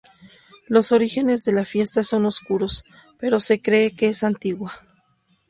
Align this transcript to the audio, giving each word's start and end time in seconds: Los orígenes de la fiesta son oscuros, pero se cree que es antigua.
Los 0.67 0.91
orígenes 0.91 1.43
de 1.43 1.51
la 1.51 1.63
fiesta 1.63 2.01
son 2.01 2.25
oscuros, 2.25 2.83
pero 3.19 3.39
se 3.39 3.61
cree 3.61 3.91
que 3.95 4.07
es 4.07 4.23
antigua. 4.23 4.73